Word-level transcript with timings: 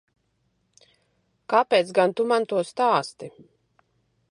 Kāpēc 1.53 1.93
gan 1.99 2.17
Tu 2.21 2.27
man 2.33 2.49
to 2.53 2.65
stāsti? 2.71 3.33